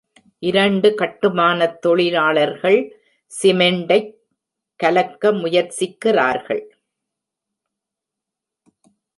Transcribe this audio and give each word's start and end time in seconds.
இரண்டு 0.39 0.95
கட்டுமானத் 0.95 1.81
தொழிலாளர்கள் 1.81 3.01
சிமெண்ட்டைக் 3.43 4.13
கலக்க 4.75 5.31
முயற்சிக்கிறார்கள். 5.31 6.63